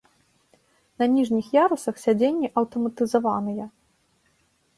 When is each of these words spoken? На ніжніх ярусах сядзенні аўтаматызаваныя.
На 1.03 1.07
ніжніх 1.15 1.45
ярусах 1.63 1.95
сядзенні 2.05 2.47
аўтаматызаваныя. 2.63 3.65